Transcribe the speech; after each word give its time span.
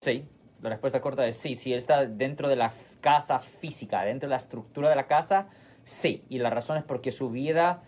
Sí, 0.00 0.24
la 0.62 0.70
respuesta 0.70 1.00
corta 1.00 1.26
es 1.26 1.36
sí. 1.38 1.56
Si 1.56 1.72
él 1.72 1.78
está 1.78 2.06
dentro 2.06 2.48
de 2.48 2.54
la 2.54 2.72
casa 3.00 3.40
física, 3.40 4.04
dentro 4.04 4.28
de 4.28 4.30
la 4.30 4.36
estructura 4.36 4.88
de 4.88 4.96
la 4.96 5.08
casa, 5.08 5.48
sí. 5.82 6.24
Y 6.28 6.38
la 6.38 6.50
razón 6.50 6.78
es 6.78 6.84
porque 6.84 7.10
su 7.10 7.30
vida 7.30 7.82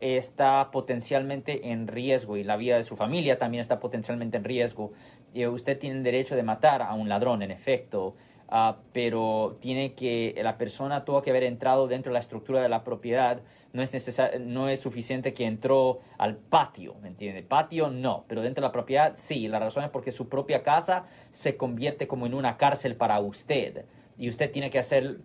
está 0.00 0.70
potencialmente 0.70 1.70
en 1.70 1.86
riesgo 1.86 2.36
y 2.36 2.44
la 2.44 2.56
vida 2.56 2.76
de 2.76 2.82
su 2.82 2.96
familia 2.96 3.38
también 3.38 3.62
está 3.62 3.80
potencialmente 3.80 4.36
en 4.36 4.44
riesgo. 4.44 4.92
Y 5.32 5.46
usted 5.46 5.78
tiene 5.78 6.02
derecho 6.02 6.36
de 6.36 6.42
matar 6.42 6.82
a 6.82 6.92
un 6.92 7.08
ladrón, 7.08 7.40
en 7.42 7.50
efecto, 7.50 8.14
ah, 8.48 8.78
pero 8.92 9.56
tiene 9.60 9.94
que 9.94 10.34
la 10.42 10.58
persona 10.58 11.04
tuvo 11.04 11.22
que 11.22 11.30
haber 11.30 11.44
entrado 11.44 11.88
dentro 11.88 12.10
de 12.10 12.14
la 12.14 12.20
estructura 12.20 12.62
de 12.62 12.68
la 12.68 12.84
propiedad. 12.84 13.40
No 13.72 13.82
es 13.82 14.20
no 14.40 14.68
es 14.68 14.80
suficiente 14.80 15.34
que 15.34 15.46
entró 15.46 16.00
al 16.18 16.36
patio, 16.36 16.94
¿me 17.02 17.08
entiende? 17.08 17.42
Patio 17.42 17.90
no, 17.90 18.24
pero 18.28 18.42
dentro 18.42 18.62
de 18.62 18.68
la 18.68 18.72
propiedad 18.72 19.12
sí. 19.16 19.48
La 19.48 19.58
razón 19.58 19.84
es 19.84 19.90
porque 19.90 20.12
su 20.12 20.28
propia 20.28 20.62
casa 20.62 21.06
se 21.30 21.56
convierte 21.56 22.06
como 22.06 22.26
en 22.26 22.34
una 22.34 22.56
cárcel 22.56 22.96
para 22.96 23.18
usted 23.20 23.84
y 24.16 24.28
usted 24.28 24.50
tiene 24.52 24.70
que 24.70 24.78
hacer 24.78 25.18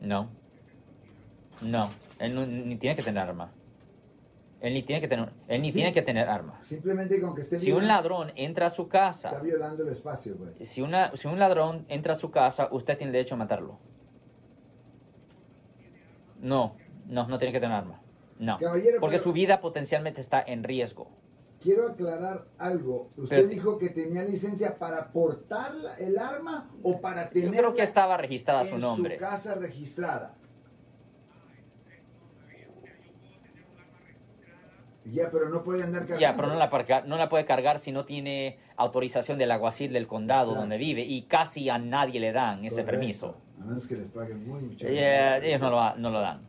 No. 0.00 0.28
No. 1.60 1.90
Él 2.18 2.68
ni 2.68 2.76
tiene 2.76 2.96
que 2.96 3.02
tener 3.02 3.22
arma. 3.22 3.50
Él 4.60 4.74
ni 4.74 4.82
tiene 4.82 5.00
que 5.00 5.06
tener, 5.06 5.32
él 5.46 5.62
ni 5.62 5.70
tiene 5.70 5.92
que 5.92 6.02
tener 6.02 6.28
arma. 6.28 6.58
Simplemente 6.62 7.20
con 7.20 7.34
que 7.34 7.42
esté 7.42 7.58
Si 7.58 7.70
un 7.70 7.86
ladrón 7.86 8.32
entra 8.34 8.66
a 8.66 8.70
su 8.70 8.88
casa. 8.88 9.28
Está 9.28 9.42
violando 9.42 9.84
el 9.84 9.90
espacio, 9.90 10.36
pues. 10.36 10.68
Si, 10.68 10.82
una, 10.82 11.16
si 11.16 11.28
un 11.28 11.38
ladrón 11.38 11.86
entra 11.88 12.14
a 12.14 12.16
su 12.16 12.30
casa, 12.30 12.68
usted 12.72 12.98
tiene 12.98 13.12
derecho 13.12 13.36
a 13.36 13.38
matarlo. 13.38 13.78
No, 16.40 16.76
no, 17.06 17.28
no 17.28 17.38
tiene 17.38 17.52
que 17.52 17.60
tener 17.60 17.76
arma. 17.76 18.00
No. 18.38 18.58
porque 19.00 19.18
su 19.18 19.32
vida 19.32 19.60
potencialmente 19.60 20.20
está 20.20 20.40
en 20.40 20.62
riesgo. 20.62 21.10
Quiero 21.60 21.88
aclarar 21.88 22.46
algo. 22.56 23.10
¿Usted 23.16 23.48
dijo 23.48 23.78
que 23.78 23.90
tenía 23.90 24.22
licencia 24.22 24.78
para 24.78 25.10
portar 25.10 25.72
el 25.98 26.16
arma 26.18 26.70
o 26.84 27.00
para 27.00 27.30
tener? 27.30 27.50
Yo 27.50 27.58
creo 27.58 27.74
que 27.74 27.82
estaba 27.82 28.16
registrada 28.16 28.64
su 28.64 28.78
nombre. 28.78 29.16
Su 29.16 29.20
casa 29.20 29.54
registrada. 29.56 30.36
Ya, 35.12 35.30
pero 35.30 35.48
no 35.48 35.62
puede 35.62 35.82
andar 35.82 36.02
cargando. 36.02 36.20
Ya, 36.20 36.36
pero 36.36 36.48
no 36.48 36.54
la, 36.54 37.02
no 37.06 37.16
la 37.16 37.28
puede 37.28 37.44
cargar 37.44 37.78
si 37.78 37.92
no 37.92 38.04
tiene 38.04 38.58
autorización 38.76 39.38
del 39.38 39.50
alguacil 39.50 39.92
del 39.92 40.06
condado 40.06 40.54
donde 40.54 40.76
vive 40.76 41.02
y 41.02 41.22
casi 41.22 41.68
a 41.68 41.78
nadie 41.78 42.20
le 42.20 42.32
dan 42.32 42.64
ese 42.64 42.84
permiso. 42.84 43.36
A 43.60 43.64
menos 43.64 43.86
que 43.88 43.96
les 43.96 44.06
paguen 44.08 44.46
muy 44.46 44.60
mucho. 44.60 44.86
ellos 44.86 45.60
no 45.60 45.70
lo, 45.70 45.96
no 45.96 46.10
lo 46.10 46.20
dan. 46.20 46.40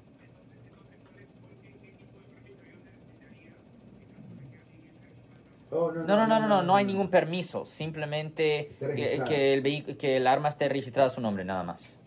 Oh, 5.71 5.91
no, 5.91 6.03
no, 6.03 6.27
no, 6.27 6.39
no, 6.39 6.47
no, 6.47 6.63
no, 6.63 6.75
hay 6.75 6.83
ningún 6.83 7.09
permiso. 7.09 7.63
Simplemente 7.63 8.71
que, 8.80 9.53
el 9.53 9.97
que 9.97 10.17
el 10.17 10.25
arma 10.25 10.49
esté 10.49 10.67
registrada 10.67 11.07
a 11.07 11.11
su 11.11 11.21
nombre, 11.21 11.45
nada 11.45 11.61
más 11.61 11.99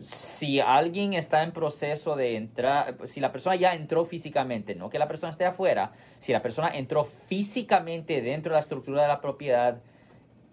si 0.00 0.60
alguien 0.60 1.14
está 1.14 1.42
en 1.42 1.52
proceso 1.52 2.16
de 2.16 2.36
entrar, 2.36 2.96
si 3.06 3.20
la 3.20 3.32
persona 3.32 3.56
ya 3.56 3.74
entró 3.74 4.04
físicamente, 4.04 4.74
no 4.74 4.90
que 4.90 4.98
la 4.98 5.08
persona 5.08 5.30
esté 5.30 5.44
afuera, 5.44 5.92
si 6.18 6.32
la 6.32 6.42
persona 6.42 6.68
entró 6.68 7.04
físicamente 7.04 8.22
dentro 8.22 8.50
de 8.50 8.54
la 8.54 8.60
estructura 8.60 9.02
de 9.02 9.08
la 9.08 9.20
propiedad, 9.20 9.80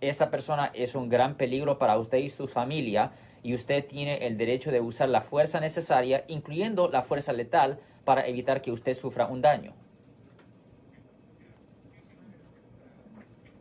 esa 0.02 0.30
persona 0.30 0.72
es 0.74 0.96
un 0.96 1.10
gran 1.10 1.36
peligro 1.36 1.78
para 1.78 1.98
usted 1.98 2.18
y 2.20 2.30
su 2.30 2.48
familia 2.48 3.12
y 3.44 3.54
usted 3.54 3.86
tiene 3.86 4.26
el 4.26 4.38
derecho 4.38 4.72
de 4.72 4.82
usar 4.82 5.10
la 5.10 5.22
fuerza 5.22 5.60
necesaria, 5.60 6.26
incluyendo 6.28 6.90
la 6.90 7.02
fuerza 7.02 7.32
letal, 7.32 7.80
para 8.04 8.28
evitar 8.28 8.62
que 8.62 8.72
usted 8.72 8.94
sufra 8.94 9.28
un 9.28 9.42
daño. 9.42 9.74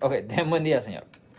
Ok, 0.00 0.26
ten 0.28 0.50
buen 0.50 0.64
día, 0.64 0.80
señor. 0.80 1.04